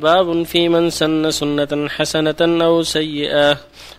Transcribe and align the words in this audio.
باب 0.00 0.42
في 0.42 0.68
من 0.68 0.90
سن 0.90 1.30
سنة 1.30 1.88
حسنة 1.88 2.40
أو 2.40 2.82
سيئة. 2.82 3.56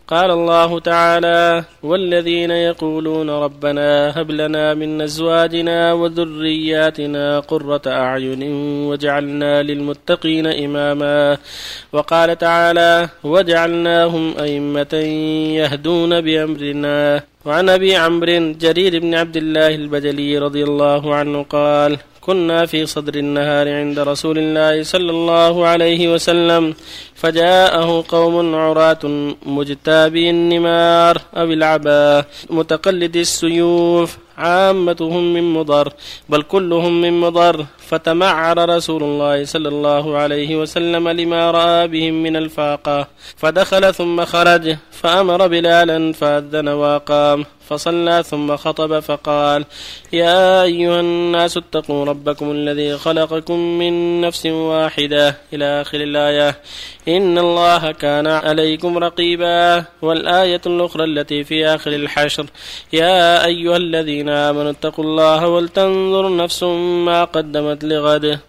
قال 0.08 0.32
الله 0.32 0.80
تعالى 0.80 1.64
والذين 1.84 2.52
يقولون 2.52 3.30
ربنا 3.30 4.22
هب 4.22 4.32
لنا 4.32 4.74
من 4.74 5.02
أزواجنا 5.02 5.94
وذرياتنا 5.94 7.40
قرة 7.40 7.82
أعين 7.88 8.44
وجعلنا 8.90 9.64
للمتقين 9.64 10.48
إماما. 10.48 11.38
وقال 11.94 12.38
تعالى 12.38 13.10
وجعلناهم 13.24 14.34
أئمة 14.40 14.94
يهدون 15.62 16.22
بأمرنا. 16.22 17.24
وعن 17.46 17.70
أبي 17.70 17.96
عمرو 17.96 18.54
جرير 18.64 19.00
بن 19.00 19.16
عبد 19.16 19.38
الله 19.38 19.76
البجلي 19.76 20.38
رضي 20.38 20.64
الله 20.64 21.16
عنه 21.16 21.44
قال 21.44 21.98
كنا 22.22 22.66
في 22.66 22.86
صدر 22.86 23.16
النهار 23.16 23.70
عند 23.70 24.00
رسول 24.00 24.38
الله 24.38 24.84
صلى 24.84 25.12
الله 25.12 25.68
عليه 25.68 26.14
وسلم 26.14 26.74
فجاءه 27.16 28.04
قوم 28.08 28.56
عراة 28.56 29.04
مجتابي 29.46 30.30
النمار 30.30 31.22
أو 31.36 31.46
العباء 31.52 32.26
متقلدي 32.50 33.22
السيوف 33.22 34.18
عامتهم 34.38 35.34
من 35.34 35.54
مضر 35.54 35.94
بل 36.30 36.42
كلهم 36.42 37.02
من 37.02 37.20
مضر 37.20 37.66
فتمعر 37.78 38.70
رسول 38.70 39.04
الله 39.04 39.46
صلى 39.46 39.70
الله 39.70 40.18
عليه 40.18 40.56
وسلم 40.56 41.10
لما 41.10 41.52
رأى 41.52 41.88
بهم 41.88 42.24
من 42.24 42.36
الفاقة 42.36 43.08
فدخل 43.38 43.94
ثم 43.94 44.26
خرج 44.26 44.76
فأمر 44.92 45.48
بلالا 45.48 46.14
فأذن 46.14 46.68
وقام 46.70 47.46
فصلى 47.72 48.24
ثم 48.24 48.58
خطب 48.58 49.00
فقال 49.00 49.66
يا 50.14 50.64
أيها 50.64 51.00
الناس 51.00 51.58
اتقوا 51.58 52.06
ربكم 52.06 52.52
الذي 52.52 52.98
خلقكم 52.98 53.60
من 53.60 54.22
نفس 54.22 54.46
واحدة 54.46 55.38
إلى 55.54 55.82
آخر 55.82 56.02
الآية. 56.02 56.60
إن 57.08 57.38
الله 57.38 57.92
كان 57.92 58.28
عليكم 58.28 58.98
رقيبا. 58.98 59.86
والآية 60.02 60.62
الأخرى 60.66 61.04
التي 61.04 61.44
في 61.44 61.66
آخر 61.66 61.92
الحشر 61.92 62.46
يا 62.94 63.46
أيها 63.46 63.78
الذين 63.78 64.30
آمنوا 64.30 64.72
اتقوا 64.72 65.06
الله 65.06 65.48
ولتنظر 65.48 66.36
نفس 66.36 66.64
ما 67.08 67.24
قدمت 67.24 67.84
لغد. 67.84 68.40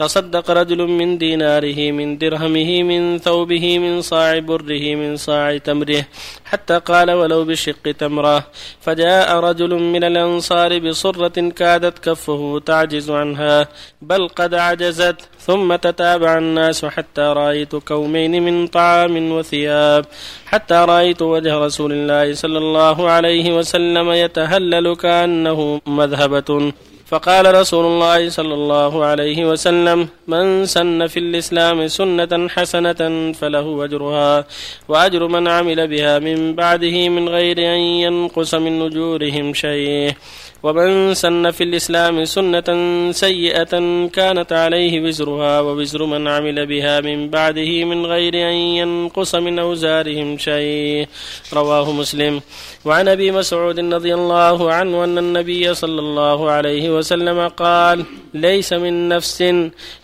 تصدق 0.00 0.50
رجل 0.50 0.80
من 0.98 1.18
ديناره 1.18 1.80
من 1.98 2.18
درهمه 2.18 2.70
من 2.90 3.18
ثوبه 3.18 3.78
من 3.84 3.94
صاع 4.00 4.38
بره 4.38 4.84
من 5.00 5.16
صاع 5.16 5.58
تمره 5.58 6.02
حتى 6.50 6.76
قال 6.78 7.08
ولو 7.10 7.44
بشق 7.44 7.84
تمره. 7.98 8.44
فجاء 8.80 9.28
رجل 9.48 9.72
من 9.94 10.04
الأنصار 10.04 10.78
بصرة 10.78 11.36
كادت 11.50 11.98
كفه 11.98 12.62
تعجز 12.66 13.10
عنها 13.10 13.68
بل 14.02 14.28
قد 14.28 14.54
عجزت 14.54 15.16
ثم 15.46 15.76
تتابع 15.76 16.38
الناس 16.38 16.84
حتى 16.84 17.20
رأيت 17.20 17.76
كومين 17.76 18.42
من 18.42 18.66
طعام 18.66 19.32
وثياب 19.32 20.04
حتى 20.46 20.74
رأيت 20.74 21.22
وجه 21.22 21.58
رسول 21.66 21.92
الله 21.92 22.34
صلى 22.34 22.58
الله 22.58 23.10
عليه 23.10 23.58
وسلم 23.58 24.10
يتهلل 24.10 24.96
كأنه 24.96 25.80
مذهبة. 25.86 26.72
فقال 27.10 27.54
رسول 27.54 27.84
الله 27.84 28.28
صلى 28.28 28.54
الله 28.54 29.04
عليه 29.04 29.44
وسلم 29.50 30.08
من 30.28 30.66
سن 30.66 31.06
في 31.06 31.18
الإسلام 31.18 31.88
سنة 31.88 32.48
حسنة 32.48 33.32
فله 33.32 33.84
أجرها 33.84 34.44
وأجر 34.88 35.26
من 35.26 35.48
عمل 35.48 35.88
بها 35.88 36.18
من 36.18 36.54
بعده 36.54 37.08
من 37.08 37.28
غير 37.28 37.58
أن 37.58 37.80
ينقص 38.04 38.54
من 38.54 38.82
أجورهم 38.82 39.54
شيء. 39.54 40.14
ومن 40.62 41.14
سن 41.14 41.50
في 41.50 41.64
الإسلام 41.64 42.24
سنة 42.24 42.68
سيئة 43.12 43.72
كانت 44.06 44.52
عليه 44.52 45.00
وزرها 45.00 45.60
ووزر 45.60 46.04
من 46.04 46.28
عمل 46.28 46.66
بها 46.66 47.00
من 47.00 47.30
بعده 47.30 47.84
من 47.84 48.06
غير 48.06 48.34
أن 48.34 48.54
ينقص 48.54 49.34
من 49.34 49.58
أوزارهم 49.58 50.38
شيء. 50.38 51.08
رواه 51.52 51.92
مسلم. 51.92 52.40
وعن 52.84 53.08
أبي 53.08 53.30
مسعود 53.30 53.78
رضي 53.94 54.14
الله 54.14 54.72
عنه 54.72 55.04
أن 55.04 55.18
النبي 55.18 55.74
صلى 55.74 56.00
الله 56.00 56.50
عليه 56.50 56.90
وسلم 56.90 56.99
قال 57.48 58.04
ليس 58.34 58.72
من 58.72 59.08
نفس 59.08 59.44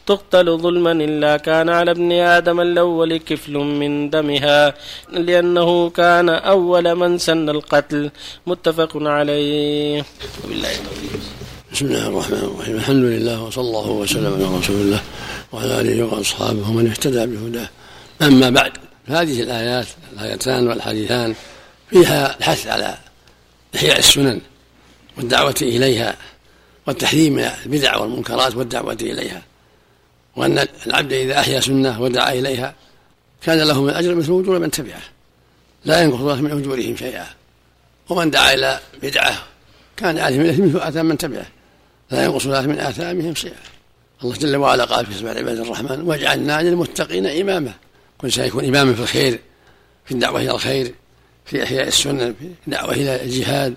تقتل 0.07 0.59
ظلما 0.59 0.93
إلا 0.93 1.37
كان 1.37 1.69
على 1.69 1.91
ابن 1.91 2.13
آدم 2.13 2.61
الأول 2.61 3.17
كفل 3.17 3.53
من 3.53 4.11
دمها 4.11 4.75
لأنه 5.13 5.91
كان 5.91 6.29
أول 6.29 6.95
من 6.95 7.19
سن 7.19 7.49
القتل. 7.51 8.11
متفق 8.47 8.93
عليه. 8.97 10.05
وبالله 10.45 10.69
بسم 11.73 11.87
الله 11.87 12.09
الرحمن 12.09 12.39
الرحيم. 12.39 12.77
الحمد 12.77 13.05
لله 13.05 13.43
وصلى 13.43 13.65
الله 13.65 13.89
وسلم 13.91 14.33
على 14.35 14.59
رسول 14.59 14.77
الله 14.77 15.03
وعلى 15.53 15.81
آله 15.81 16.05
وأصحابه 16.05 16.71
ومن 16.71 16.87
اهتدى 16.91 17.27
بهداه. 17.27 17.69
أما 18.23 18.51
بعد 18.51 18.73
هذه 19.07 19.43
الآيات 19.43 19.87
الآيتان 20.13 20.69
والحديثان 20.69 21.35
فيها 21.91 22.37
الحث 22.39 22.67
على 22.67 22.95
إحياء 23.77 23.99
السنن 23.99 24.41
والدعوة 25.17 25.55
إليها 25.63 26.17
والتحذير 26.87 27.31
من 27.31 27.51
البدع 27.67 27.97
والمنكرات 27.97 28.55
والدعوة 28.55 28.99
إليها. 29.01 29.43
وأن 30.37 30.67
العبد 30.87 31.13
إذا 31.13 31.41
أحيا 31.41 31.61
سنة 31.61 32.03
ودعا 32.03 32.33
إليها 32.33 32.75
كان 33.43 33.59
له 33.59 33.83
من 33.83 33.91
الأجر 33.91 34.15
مثل 34.15 34.41
أجور 34.41 34.59
من 34.59 34.71
تبعه. 34.71 35.03
لا 35.85 36.03
ينقص 36.03 36.21
الله 36.21 36.41
من 36.41 36.51
أجورهم 36.51 36.97
شيئا. 36.97 37.27
ومن 38.09 38.31
دعا 38.31 38.55
إلى 38.55 38.81
بدعة 39.03 39.43
كان 39.97 40.19
عليه 40.19 40.39
من 40.39 40.69
مثل 40.69 40.79
آثام 40.79 41.07
من 41.07 41.19
تبعه. 41.19 41.47
لا 42.11 42.25
ينقص 42.25 42.45
الله 42.45 42.61
من 42.67 42.79
آثامهم 42.79 43.35
شيئا. 43.35 43.63
الله 44.23 44.37
جل 44.37 44.57
وعلا 44.57 44.85
قال 44.85 45.07
في 45.07 45.15
سبع 45.15 45.31
عباد 45.31 45.59
الرحمن 45.59 46.01
واجعلنا 46.01 46.63
للمتقين 46.63 47.27
إماما. 47.27 47.73
كل 48.19 48.33
سيكون 48.33 48.65
إماما 48.65 48.95
في 48.95 49.01
الخير 49.01 49.41
في 50.05 50.13
الدعوة 50.13 50.41
إلى 50.41 50.51
الخير 50.51 50.95
في 51.45 51.63
إحياء 51.65 51.89
السنة 51.89 52.35
في 52.39 52.51
الدعوة 52.67 52.93
إلى 52.93 53.23
الجهاد 53.23 53.75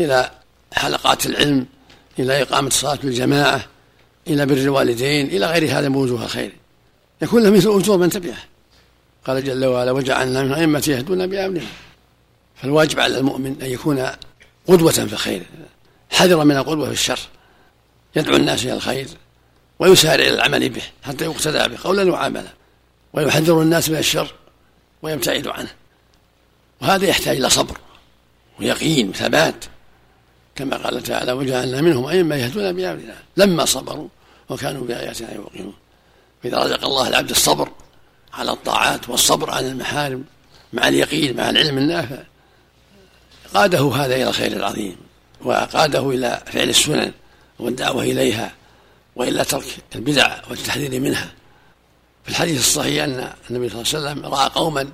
إلى 0.00 0.30
حلقات 0.72 1.26
العلم. 1.26 1.66
إلى 2.18 2.42
إقامة 2.42 2.70
صلاة 2.70 2.98
الجماعة 3.04 3.64
إلى 4.26 4.46
بر 4.46 4.56
الوالدين 4.56 5.26
إلى 5.26 5.46
غير 5.46 5.78
هذا 5.78 5.88
من 5.88 5.96
وجوه 5.96 6.24
الخير. 6.24 6.52
يكون 7.22 7.42
له 7.42 7.50
مثل 7.50 7.70
أجور 7.70 7.98
من 7.98 8.08
تبعه. 8.08 8.38
قال 9.24 9.44
جل 9.44 9.64
وعلا 9.64 9.92
وجعلنا 9.92 10.42
من 10.42 10.52
أئمة 10.52 10.84
يهدون 10.88 11.26
بأمرنا 11.26 11.66
فالواجب 12.56 13.00
على 13.00 13.18
المؤمن 13.18 13.56
أن 13.62 13.70
يكون 13.70 14.06
قدوة 14.68 14.92
في 14.92 15.12
الخير 15.12 15.42
حذرا 16.10 16.44
من 16.44 16.56
القدوة 16.56 16.86
في 16.86 16.92
الشر 16.92 17.18
يدعو 18.16 18.36
الناس 18.36 18.64
إلى 18.64 18.72
الخير 18.72 19.06
ويسارع 19.78 20.24
إلى 20.24 20.34
العمل 20.34 20.68
به 20.68 20.82
حتى 21.02 21.24
يقتدى 21.24 21.68
به 21.68 21.78
قولا 21.84 22.12
وعملا 22.12 22.52
ويحذر 23.12 23.62
الناس 23.62 23.90
من 23.90 23.98
الشر 23.98 24.34
ويبتعد 25.02 25.46
عنه. 25.46 25.70
وهذا 26.80 27.06
يحتاج 27.06 27.36
إلى 27.36 27.50
صبر 27.50 27.78
ويقين 28.60 29.08
وثبات 29.08 29.64
كما 30.56 30.76
قال 30.76 31.02
تعالى 31.02 31.32
وجعلنا 31.32 31.80
منهم 31.80 32.06
أئمة 32.06 32.36
يهدون 32.36 32.72
بأمرنا 32.72 33.16
لما 33.36 33.64
صبروا 33.64 34.08
وكانوا 34.48 34.84
بآياتنا 34.86 35.34
يوقنون. 35.34 35.74
فإذا 36.42 36.58
رزق 36.58 36.84
الله 36.84 37.08
العبد 37.08 37.30
الصبر 37.30 37.68
على 38.32 38.50
الطاعات 38.50 39.08
والصبر 39.08 39.50
عن 39.50 39.66
المحارم 39.66 40.24
مع 40.72 40.88
اليقين 40.88 41.36
مع 41.36 41.50
العلم 41.50 41.78
النافع. 41.78 42.22
قاده 43.54 43.92
هذا 43.94 44.14
إلى 44.14 44.28
الخير 44.28 44.52
العظيم 44.52 44.96
وقاده 45.44 46.10
إلى 46.10 46.42
فعل 46.46 46.68
السنن 46.68 47.12
والدعوة 47.58 48.02
إليها 48.02 48.54
وإلى 49.16 49.44
ترك 49.44 49.76
البدع 49.94 50.36
والتحذير 50.50 51.00
منها. 51.00 51.32
في 52.24 52.30
الحديث 52.30 52.58
الصحيح 52.58 53.04
أن 53.04 53.32
النبي 53.50 53.68
صلى 53.68 53.82
الله 53.82 54.10
عليه 54.10 54.20
وسلم 54.20 54.34
رأى 54.34 54.48
قوما 54.48 54.88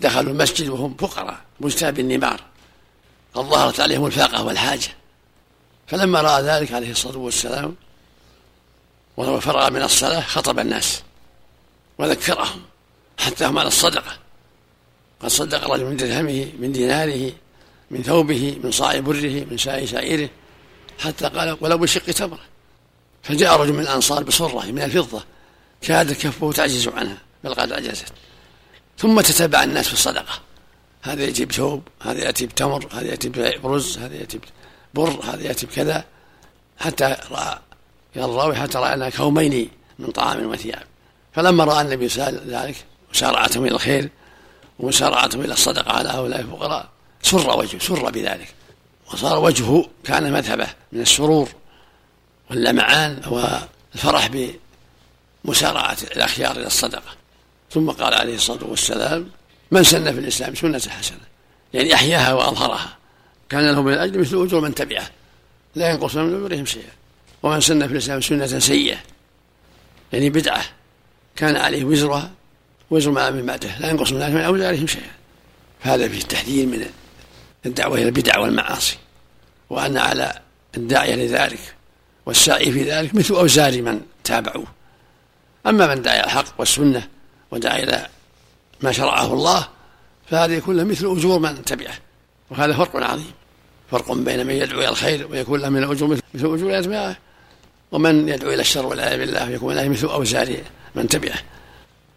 دخلوا 0.00 0.32
المسجد 0.32 0.68
وهم 0.68 0.94
فقراء 0.94 1.38
مجتاب 1.60 1.98
النمار. 1.98 2.40
قد 3.38 3.44
ظهرت 3.44 3.80
عليهم 3.80 4.06
الفاقة 4.06 4.44
والحاجة. 4.44 4.88
فلما 5.86 6.20
رأى 6.20 6.42
ذلك 6.42 6.72
عليه 6.72 6.90
الصلاة 6.90 7.18
والسلام 7.18 7.76
وفرغ 9.16 9.70
من 9.70 9.82
الصلاة 9.82 10.20
خطب 10.20 10.58
الناس 10.58 11.02
وذكرهم 11.98 12.62
حتى 13.18 13.46
هم 13.46 13.58
على 13.58 13.68
الصدقة. 13.68 14.18
قد 15.20 15.28
صدق 15.28 15.70
رجل 15.70 15.84
من 15.84 15.96
درهمه 15.96 16.52
من 16.58 16.72
ديناره 16.72 17.32
من 17.90 18.02
ثوبه 18.02 18.58
من 18.64 18.70
صاع 18.70 18.98
بره 18.98 19.46
من 19.50 19.58
ساء 19.58 19.86
شعيره 19.86 20.28
حتى 20.98 21.28
قال 21.28 21.56
ولو 21.60 21.78
بشق 21.78 22.04
تمرة. 22.04 22.40
فجاء 23.22 23.60
رجل 23.60 23.72
من 23.72 23.80
الأنصار 23.80 24.22
بصرة 24.22 24.66
من 24.66 24.82
الفضة 24.82 25.24
كاد 25.80 26.12
كفه 26.12 26.52
تعجز 26.52 26.88
عنها 26.88 27.18
بل 27.44 27.54
قد 27.54 27.72
عجزت 27.72 28.12
ثم 28.98 29.20
تتبع 29.20 29.62
الناس 29.62 29.86
في 29.86 29.92
الصدقة. 29.94 30.47
هذا 31.02 31.24
يأتي 31.24 31.44
بثوب 31.44 31.82
هذا 32.02 32.24
يأتي 32.24 32.46
بتمر 32.46 32.88
هذا 32.92 33.06
يأتي 33.06 33.28
برز 33.62 33.98
هذا 33.98 34.14
يأتي 34.14 34.40
بر 34.94 35.20
هذا 35.24 35.42
يأتي 35.42 35.66
بكذا. 35.66 36.04
حتى 36.78 37.16
رأى 37.30 37.58
الراوي 38.16 38.56
حتى 38.56 38.78
رأى 38.78 39.10
كومين 39.10 39.70
من 39.98 40.10
طعام 40.10 40.50
وثياب. 40.50 40.82
فلما 41.32 41.64
رأى 41.64 41.80
النبي 41.80 42.06
ذلك 42.46 42.76
وسارعتهم 43.10 43.64
إلى 43.64 43.74
الخير 43.74 44.10
ومسارعتهم 44.78 45.40
إلى 45.40 45.52
الصدقة 45.52 45.92
على 45.92 46.08
هؤلاء 46.08 46.40
الفقراء 46.40 46.88
سر 47.22 47.58
وجهه 47.58 47.78
سر 47.78 48.10
بذلك. 48.10 48.54
وصار 49.12 49.38
وجهه 49.38 49.88
كان 50.04 50.32
مذهبه 50.32 50.68
من 50.92 51.00
السرور 51.00 51.48
واللمعان 52.50 53.22
والفرح 53.26 54.30
مسارعة 55.44 55.96
الأخيار 56.02 56.56
إلى 56.56 56.66
الصدقة. 56.66 57.16
ثم 57.70 57.90
قال 57.90 58.14
عليه 58.14 58.34
الصلاة 58.34 58.64
والسلام 58.64 59.30
من 59.70 59.82
سن 59.82 60.12
في 60.12 60.18
الإسلام 60.18 60.54
سنة 60.54 60.78
حسنة. 60.78 61.18
يعني 61.74 61.94
أحياها 61.94 62.32
وأظهرها. 62.32 62.96
كان 63.48 63.70
له 63.70 63.82
من 63.82 63.92
الأجر 63.92 64.18
مثل 64.18 64.42
أجور 64.42 64.60
من 64.60 64.74
تبعه. 64.74 65.10
لا 65.74 65.90
ينقص 65.90 66.16
من 66.16 66.34
أجورهم 66.34 66.66
شيئا. 66.66 66.90
ومن 67.42 67.60
سن 67.60 67.86
في 67.86 67.92
الإسلام 67.92 68.20
سنة 68.20 68.58
سيئة. 68.58 68.98
يعني 70.12 70.30
بدعة. 70.30 70.64
كان 71.36 71.56
عليه 71.56 71.84
وزرها 71.84 72.30
وزر 72.90 73.10
ما 73.10 73.30
من 73.30 73.46
بعده. 73.46 73.78
لا 73.78 73.90
ينقص 73.90 74.12
من 74.12 74.34
من 74.34 74.40
أوزارهم 74.40 74.86
شيئا. 74.86 75.10
فهذا 75.80 76.08
فيه 76.08 76.18
التحذير 76.18 76.66
من 76.66 76.86
الدعوة 77.66 77.94
إلى 77.98 78.04
البدع 78.06 78.38
والمعاصي. 78.38 78.96
وأن 79.70 79.96
على 79.96 80.40
الداعية 80.76 81.14
لذلك 81.14 81.74
والسعي 82.26 82.72
في 82.72 82.82
ذلك 82.82 83.14
مثل 83.14 83.34
أوزار 83.34 83.82
من 83.82 84.00
تابعوه. 84.24 84.66
أما 85.66 85.94
من 85.94 86.02
دعا 86.02 86.14
إلى 86.14 86.24
الحق 86.24 86.44
والسنة 86.58 87.08
ودعا 87.50 87.78
إلى 87.78 88.08
ما 88.82 88.92
شرعه 88.92 89.32
الله 89.32 89.68
فهذه 90.30 90.58
كلها 90.58 90.84
مثل 90.84 91.16
أجور 91.16 91.38
من 91.38 91.64
تبعه. 91.64 91.94
وهذا 92.50 92.72
فرق 92.72 92.96
عظيم. 92.96 93.32
فرق 93.90 94.12
بين 94.12 94.46
من 94.46 94.54
يدعو 94.54 94.78
إلى 94.80 94.88
الخير 94.88 95.26
ويكون 95.30 95.60
له 95.60 95.68
من 95.68 95.84
الأجور 95.84 96.08
مثل 96.08 96.54
أجور 96.54 96.78
أتباعه. 96.78 97.16
ومن 97.92 98.28
يدعو 98.28 98.52
إلى 98.52 98.60
الشر 98.60 98.86
والعياذ 98.86 99.18
بالله 99.18 99.50
ويكون 99.50 99.74
له 99.74 99.88
مثل 99.88 100.06
أوزار 100.06 100.56
من 100.94 101.08
تبعه. 101.08 101.38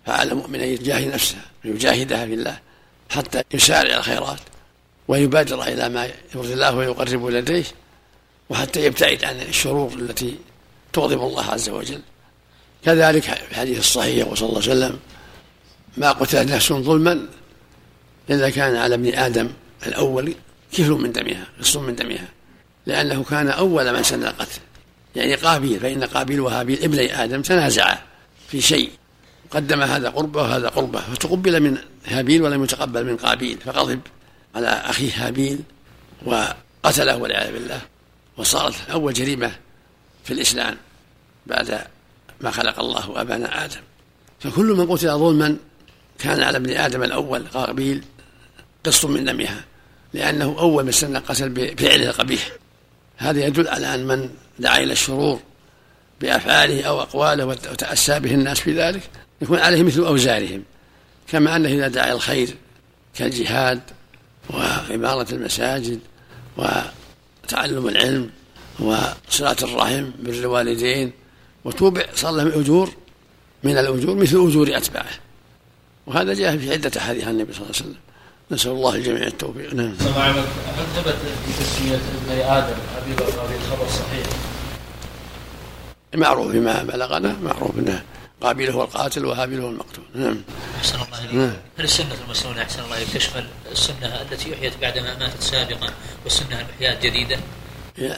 فعلى 0.05 0.31
المؤمن 0.31 0.59
أن 0.59 0.67
يجاهد 0.67 1.13
نفسه 1.13 1.37
ويجاهدها 1.65 2.25
في 2.25 2.33
الله 2.33 2.59
حتى 3.09 3.43
يسارع 3.53 3.97
الخيرات 3.97 4.39
ويبادر 5.07 5.63
إلى 5.63 5.89
ما 5.89 6.09
يرضي 6.35 6.53
الله 6.53 6.75
ويقرب 6.75 7.25
لديه 7.25 7.63
وحتى 8.49 8.85
يبتعد 8.85 9.23
عن 9.23 9.41
الشرور 9.41 9.93
التي 9.93 10.35
تغضب 10.93 11.21
الله 11.21 11.43
عز 11.43 11.69
وجل. 11.69 12.01
كذلك 12.85 13.23
في 13.23 13.51
الحديث 13.51 13.79
الصحيح 13.79 14.27
وصلى 14.27 14.49
الله 14.49 14.61
عليه 14.61 14.71
وسلم 14.71 14.99
ما 15.97 16.11
قتلت 16.11 16.51
نفس 16.51 16.73
ظلما 16.73 17.27
إلا 18.29 18.49
كان 18.49 18.75
على 18.75 18.95
ابن 18.95 19.13
آدم 19.13 19.49
الأول 19.87 20.33
كفل 20.71 20.91
من 20.91 21.11
دمها 21.11 21.47
قسط 21.59 21.77
من 21.77 21.95
دمها 21.95 22.27
لأنه 22.85 23.23
كان 23.23 23.47
أول 23.47 23.93
من 23.93 24.03
سن 24.03 24.23
القتل. 24.23 24.59
يعني 25.15 25.35
قابيل 25.35 25.79
فإن 25.79 26.03
قابيل 26.03 26.39
وهابيل 26.39 26.83
ابني 26.83 27.23
آدم 27.23 27.41
تنازعا 27.41 27.97
في 28.47 28.61
شيء. 28.61 28.91
قدم 29.51 29.81
هذا 29.81 30.09
قربه 30.09 30.41
وهذا 30.41 30.69
قربه 30.69 30.99
فتقبل 30.99 31.59
من 31.59 31.77
هابيل 32.05 32.41
ولم 32.41 32.63
يتقبل 32.63 33.05
من 33.05 33.17
قابيل 33.17 33.57
فغضب 33.57 33.99
على 34.55 34.67
أخيه 34.67 35.27
هابيل 35.27 35.59
وقتله 36.25 37.17
والعياذ 37.17 37.53
بالله. 37.53 37.81
وصارت 38.37 38.89
أول 38.89 39.13
جريمة 39.13 39.51
في 40.23 40.33
الإسلام 40.33 40.77
بعد 41.47 41.81
ما 42.41 42.51
خلق 42.51 42.79
الله 42.79 43.21
أبانا 43.21 43.65
آدم. 43.65 43.81
فكل 44.39 44.65
من 44.65 44.91
قتل 44.91 45.07
ظلما 45.17 45.57
كان 46.21 46.43
على 46.43 46.57
ابن 46.57 46.71
آدم 46.71 47.03
الأول 47.03 47.47
قابيل 47.47 48.03
قسط 48.85 49.05
من 49.05 49.25
دمها 49.25 49.63
لأنه 50.13 50.55
أول 50.59 50.85
من 50.85 50.91
سن 50.91 51.17
قتل 51.17 51.49
بفعله 51.49 52.09
القبيح. 52.09 52.51
هذا 53.17 53.45
يدل 53.45 53.67
على 53.67 53.95
أن 53.95 54.07
من 54.07 54.29
دعا 54.59 54.77
إلى 54.77 54.93
الشرور 54.93 55.39
بأفعاله 56.21 56.83
أو 56.83 57.01
أقواله 57.01 57.45
وتأسى 57.45 58.19
به 58.19 58.33
الناس 58.33 58.59
في 58.59 58.73
ذلك 58.73 59.01
يكون 59.41 59.59
عليه 59.59 59.83
مثل 59.83 60.01
أوزارهم. 60.01 60.63
كما 61.27 61.55
أنه 61.55 61.69
إذا 61.69 61.87
دعا 61.87 62.05
إلى 62.05 62.13
الخير 62.13 62.55
كالجهاد 63.15 63.81
وعمارة 64.49 65.33
المساجد 65.33 65.99
وتعلم 66.57 67.87
العلم 67.87 68.29
وصلاة 68.79 69.55
الرحم 69.63 70.11
بر 70.19 70.33
الوالدين 70.33 71.11
وتوبع 71.65 72.05
صار 72.15 72.31
له 72.31 72.59
أجور 72.59 72.93
من 73.63 73.77
الأجور 73.77 74.15
مثل 74.15 74.47
أجور 74.47 74.77
أتباعه. 74.77 75.30
وهذا 76.07 76.33
جاء 76.33 76.57
في 76.57 76.71
عدة 76.71 76.91
أحاديث 76.97 77.23
عن 77.23 77.31
النبي 77.31 77.53
صلى 77.53 77.61
الله 77.61 77.75
عليه 77.75 77.85
وسلم. 77.85 77.97
نسأل 78.51 78.71
الله 78.71 78.95
الجميع 78.95 79.27
التوفيق. 79.27 79.73
نعم. 79.73 79.91
هل 79.91 80.43
ثبت 80.95 81.15
في 81.45 81.63
تسمية 81.63 81.95
ابن 81.95 82.41
آدم 82.41 82.75
أبي 82.97 83.13
بكر 83.13 83.55
الخبر 83.55 83.87
صحيح؟ 83.87 84.27
معروف 86.15 86.51
فيما 86.51 86.83
بلغنا 86.83 87.35
معروف 87.43 87.79
إنه 87.79 88.03
قابيل 88.41 88.69
هو 88.69 88.83
القاتل 88.83 89.25
وهابيل 89.25 89.61
هو 89.61 89.69
المقتول. 89.69 90.03
نعم. 90.15 90.41
أحسن 90.77 90.95
الله 90.95 91.23
إليك. 91.23 91.33
نعم. 91.33 91.53
هل 91.77 91.83
السنة 91.83 92.15
المسنونه 92.25 92.61
أحسن 92.61 92.83
الله 92.83 92.97
إليك 92.97 93.09
تشمل 93.09 93.47
السنة 93.71 94.21
التي 94.21 94.53
أحيت 94.53 94.73
بعدما 94.81 95.17
ماتت 95.17 95.43
سابقا 95.43 95.89
والسنة 96.23 96.61
المحيات 96.61 97.05
جديده؟ 97.05 97.37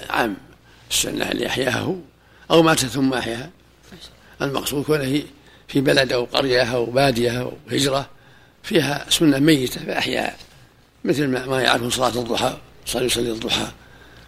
عام. 0.10 0.38
السنة 0.92 1.32
اللي 1.32 1.48
أحياها 1.48 1.80
هو 1.80 1.96
أو 2.52 2.64
مات 2.64 2.80
ثم 2.80 3.14
أحياها. 3.14 3.50
المقصود 4.42 4.84
كونه 4.84 5.22
في 5.68 5.82
بلد 5.82 6.14
أو 6.14 6.26
قرية 6.26 6.64
أو 6.64 6.86
بادية 6.86 7.42
أو 7.42 7.54
هجرة 7.72 8.10
فيها 8.64 9.06
سنة 9.10 9.40
ميتة 9.40 9.86
فاحياها 9.86 10.36
مثل 11.04 11.28
ما 11.28 11.62
يعرفون 11.62 11.90
صلاة 11.90 12.22
الضحى 12.22 12.58
صلى 12.86 13.06
يصلي 13.06 13.32
الضحى. 13.32 13.68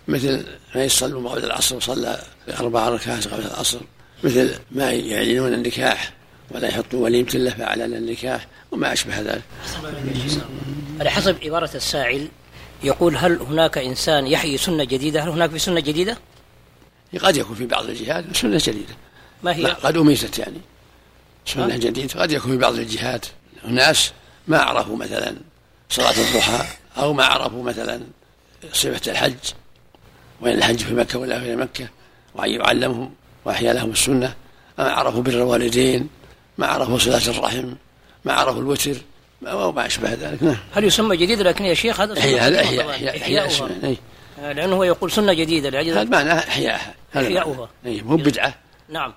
مثل 0.07 0.45
ما 0.75 0.83
يصلون 0.83 1.23
بعد 1.23 1.43
العصر 1.43 1.79
صلى 1.79 2.21
أربع 2.59 2.89
ركعات 2.89 3.27
قبل 3.27 3.45
العصر. 3.45 3.79
مثل 4.23 4.55
ما 4.71 4.91
يعلنون 4.91 5.53
النكاح 5.53 6.13
ولا 6.51 6.67
يحطون 6.67 7.01
وليمة 7.01 7.29
له 7.33 7.51
فأعلن 7.51 7.93
النكاح 7.93 8.47
وما 8.71 8.93
أشبه 8.93 9.21
ذلك. 9.21 9.41
على 10.99 11.09
حسب 11.09 11.37
عبارة 11.43 11.69
السائل 11.75 12.27
يقول 12.83 13.17
هل 13.17 13.39
هناك 13.39 13.77
إنسان 13.77 14.27
يحيي 14.27 14.57
سنة 14.57 14.83
جديدة؟ 14.83 15.23
هل 15.23 15.29
هناك 15.29 15.49
في 15.49 15.59
سنة 15.59 15.79
جديدة؟ 15.79 16.17
قد 17.21 17.37
يكون 17.37 17.55
في 17.55 17.65
بعض 17.65 17.89
الجهات 17.89 18.37
سنة 18.37 18.57
جديدة. 18.63 18.95
ما 19.43 19.55
هي؟ 19.55 19.65
قد 19.65 19.97
أميتت 19.97 20.39
يعني. 20.39 20.61
سنة 21.45 21.77
جديدة 21.77 22.21
قد 22.21 22.31
يكون 22.31 22.51
في 22.51 22.57
بعض 22.57 22.73
الجهات 22.73 23.25
أناس 23.65 24.11
ما 24.47 24.57
عرفوا 24.57 24.97
مثلا 24.97 25.35
صلاة 25.89 26.11
الضحى 26.11 26.65
أو 26.97 27.13
ما 27.13 27.25
عرفوا 27.25 27.63
مثلا 27.63 28.01
صفة 28.73 29.11
الحج 29.11 29.33
وإن 30.41 30.53
الحج 30.57 30.79
في 30.79 30.93
مكة 30.93 31.19
ولا 31.19 31.39
في 31.39 31.55
مكة 31.55 31.87
وأن 32.35 32.51
يعلمهم 32.51 33.11
وأحيا 33.45 33.73
لهم 33.73 33.91
السنة. 33.91 34.33
ما 34.77 34.89
عرفوا 34.89 35.21
بر 35.21 35.31
الوالدين 35.31 36.09
ما 36.57 36.67
عرفوا 36.67 36.97
صلاة 36.97 37.27
الرحم 37.27 37.73
ما 38.25 38.33
عرفوا 38.33 38.61
الوتر 38.61 38.95
وما 39.53 39.85
أشبه 39.85 40.13
ذلك. 40.13 40.43
نعم. 40.43 40.57
هل 40.73 40.83
يسمى 40.83 41.17
جديد 41.17 41.41
لكن 41.41 41.65
يا 41.65 41.73
شيخ 41.73 42.01
هذا 42.01 42.19
إحياء 42.19 42.47
هذا 42.47 42.61
إحياء 42.61 42.89
إحياء 42.89 43.17
إحياء 43.17 43.47
إحياء 43.47 43.95
لأنه 44.53 44.75
هو 44.75 44.83
يقول 44.83 45.11
سنة 45.11 45.33
جديدة 45.33 45.79
هذا 45.79 46.03
معناه 46.03 46.39
إحياءها 46.39 46.95
إحياؤها. 47.15 47.69
أي 47.85 48.01
مو 48.01 48.15
بدعة. 48.15 48.55
نعم. 48.89 49.13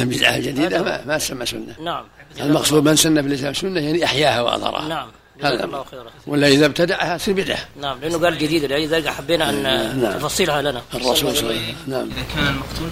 بدعة 0.00 0.38
جديدة 0.38 0.82
ما, 0.82 1.04
ما 1.04 1.18
تسمى 1.18 1.46
سنة. 1.46 1.74
نعم. 1.80 2.04
المقصود 2.40 2.84
من 2.84 2.96
سن 2.96 3.22
في 3.22 3.28
الإسلام 3.28 3.54
سنة 3.54 3.80
يعني 3.80 4.04
أحياها 4.04 4.40
وأظهرها 4.40 4.88
نعم. 4.88 5.08
هذا. 5.42 5.64
الله 5.64 5.84
خيرا. 5.84 6.10
ولا 6.26 6.48
إذا 6.48 6.66
ابتدعها 6.66 7.16
تصير 7.16 7.34
بدعة 7.34 7.68
نعم 7.80 8.00
لأنه 8.00 8.18
قال 8.18 8.38
جديدة 8.38 8.78
لذلك 8.78 9.08
حبينا 9.08 9.50
أن 9.50 9.62
نعم. 10.02 10.18
تفصيلها 10.18 10.62
لنا. 10.62 10.82
الرسول 10.94 11.16
صلى 11.16 11.30
الله 11.30 11.50
عليه 11.50 11.60
وسلم. 11.60 11.76
نعم. 11.86 12.10
إذا 12.10 12.22
كان 12.34 12.46
المقتول 12.46 12.88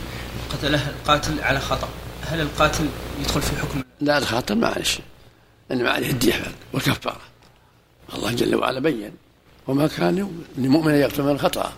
قتله 0.53 0.89
القاتل 0.89 1.41
على 1.41 1.61
خطأ 1.61 1.89
هل 2.27 2.41
القاتل 2.41 2.87
يدخل 3.21 3.43
في 3.43 3.57
حكم؟ 3.57 3.83
لا 4.01 4.19
الخطأ 4.19 4.55
معلش 4.55 4.99
إنما 5.73 5.91
عليه 5.91 6.11
الدية 6.11 6.35
والكفارة. 6.73 7.21
الله 8.15 8.33
جل 8.33 8.55
وعلا 8.55 8.81
بين. 8.81 9.13
وما 9.67 9.87
كان 9.87 10.43
لمؤمن 10.59 10.95
يقتل 10.95 11.23
من 11.23 11.31
الخطأ 11.31 11.73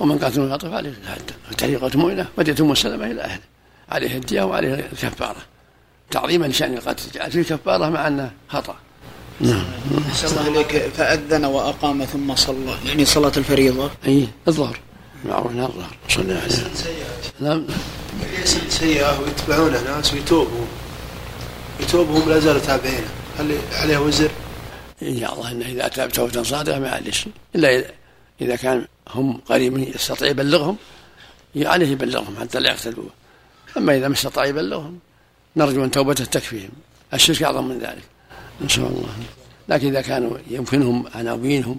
ومن 0.00 0.18
قاتل 0.18 0.40
من 0.40 0.46
الخطأ 0.46 0.70
فعليه 0.70 0.92
تحريقة 1.58 1.90
مؤمنة 1.98 2.28
ودية 2.38 2.72
السلامة 2.72 3.06
إلى 3.06 3.20
أهله. 3.20 3.42
عليه 3.90 4.16
الدية 4.16 4.42
وعليه 4.42 4.74
الكفارة. 4.74 5.36
تعظيما 6.10 6.46
لشأن 6.46 6.74
القتل 6.74 7.10
جعل 7.14 7.30
فيه 7.30 7.42
كفارة 7.42 7.88
مع 7.88 8.08
أنه 8.08 8.30
خطأ. 8.48 8.76
نعم. 9.40 9.64
أحسن 10.08 10.38
الله 10.38 10.48
إليك. 10.48 10.76
فأذن 10.76 11.44
وأقام 11.44 12.04
ثم 12.04 12.34
صلى. 12.34 12.78
يعني 12.86 13.04
صلاة 13.04 13.32
الفريضة. 13.36 13.90
أي 14.06 14.28
الظهر. 14.48 14.80
معروف 15.24 15.52
إنها 15.52 15.66
الظهر. 15.66 15.96
صلى 16.08 16.34
عليه 16.34 16.70
نعم. 17.40 17.66
سيئة 18.68 19.20
ويتبعونه 19.20 19.80
ناس 19.80 20.14
ويتوبوا. 20.14 20.66
يتوبهم 21.80 22.28
لا 22.28 22.38
زالوا 22.38 22.60
تابعينه 22.60 23.08
هل 23.38 23.58
عليه 23.72 23.98
وزر؟ 23.98 24.30
إن 25.02 25.20
شاء 25.20 25.34
الله 25.34 25.50
إنه 25.50 25.66
إذا 25.66 25.86
اتى 25.86 26.08
توبة 26.08 26.42
صادقة 26.42 26.78
ما 26.78 26.90
عليه 26.90 27.10
شيء. 27.10 27.32
إلا 27.54 27.84
اذا 28.40 28.56
كان 28.56 28.86
هم 29.10 29.40
قريبين 29.48 29.92
يستطيع 29.94 30.28
يبلغهم. 30.28 30.76
عليه 31.56 31.88
يبلغهم 31.88 32.36
حتى 32.40 32.60
لا 32.60 32.70
يقتلوه. 32.70 33.10
أما 33.76 33.96
إذا 33.96 34.08
ما 34.08 34.14
استطاع 34.14 34.44
يبلغهم 34.44 34.98
نرجو 35.56 35.84
أن 35.84 35.90
توبته 35.90 36.24
تكفيهم 36.24 36.70
الشرك 37.14 37.42
أعظم 37.42 37.68
من 37.68 37.78
ذلك 37.78 38.02
شاء 38.68 38.86
الله 38.86 39.08
لكن 39.68 39.88
إذا 39.88 40.00
كانوا 40.00 40.38
يمكنهم 40.50 41.04
عناوينهم 41.14 41.78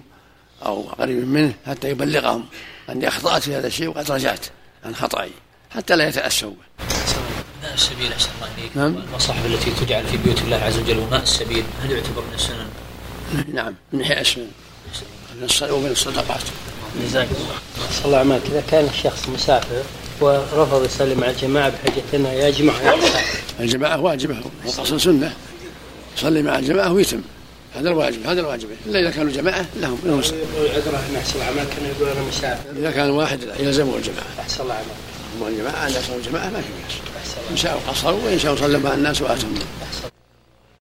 أو 0.66 0.82
قريب 0.82 1.28
منه 1.28 1.54
حتى 1.66 1.90
يبلغهم 1.90 2.46
اني 2.90 3.08
أخطأت 3.08 3.42
في 3.42 3.56
هذا 3.56 3.66
الشيء 3.66 3.88
وقد 3.88 4.10
رجعت 4.10 4.46
عن 4.84 4.94
خطأي 4.94 5.30
حتى 5.70 5.96
لا 5.96 6.08
يتأسوا 6.08 6.50
به. 6.50 6.90
السبيل 7.74 8.12
أحسن 8.12 8.28
الله 8.36 8.50
إليك 8.58 8.76
نعم. 8.76 8.96
المصاحف 8.96 9.46
التي 9.46 9.70
تجعل 9.70 10.06
في 10.06 10.16
بيوت 10.16 10.42
الله 10.42 10.56
عز 10.56 10.78
وجل 10.78 10.98
وماء 10.98 11.22
السبيل 11.22 11.64
هل 11.82 11.90
يعتبر 11.90 12.22
من 12.22 12.34
السنن؟ 12.34 12.68
نعم 13.54 13.74
من 13.92 14.04
حيث 14.04 14.38
السنن 15.42 15.70
ومن 15.70 15.90
الصدقات. 15.90 16.42
جزاك 17.02 17.28
الله. 17.30 17.58
صلى 17.90 18.04
الله 18.04 18.34
عليك 18.34 18.46
إذا 18.46 18.62
كان 18.70 18.84
الشخص 18.84 19.28
مسافر 19.28 19.82
ورفض 20.20 20.84
يسلم 20.84 21.24
على 21.24 21.32
الجماعة 21.32 21.68
بحجه 21.68 22.02
انه 22.14 22.32
يجمع 22.32 22.72
الجماعة 23.60 24.00
واجبة 24.00 24.36
والقصر 24.64 24.98
سنة. 24.98 25.34
يصلي 26.18 26.42
مع 26.42 26.58
الجماعة 26.58 26.92
ويتم. 26.92 27.20
هذا 27.74 27.88
الواجب 27.88 28.26
هذا 28.26 28.40
الواجب. 28.40 28.68
إلا 28.86 29.00
إذا 29.00 29.10
كانوا 29.10 29.32
جماعة 29.32 29.66
لهم 29.80 29.98
لهم 30.04 30.22
عذره 30.74 31.02
ان 31.10 31.16
احسن 31.16 31.38
العمل 31.38 31.56
كان 31.56 31.92
يقول 31.96 32.08
أنا 32.08 32.28
مسافر 32.28 32.70
إذا 32.78 32.90
كان 32.90 33.10
واحد 33.10 33.40
يلزمه 33.60 33.96
الجماعة. 33.96 34.26
أحسن 34.40 34.62
الله 34.62 34.74
عمل 34.74 34.84
هم 35.40 35.48
الجماعة 35.48 35.86
إذا 35.86 36.00
كانوا 36.08 36.22
جماعة 36.22 36.44
ما 36.44 36.60
في 36.60 36.68
بأس 36.82 37.34
إن 37.50 37.56
شاءوا 37.56 37.80
قصروا 37.88 38.20
وإن 38.24 38.38
شاءوا 38.38 38.56
صلوا 38.56 38.80
مع 38.80 38.94
الناس 38.94 39.22
وأتموا 39.22 39.52
احسن 39.58 39.79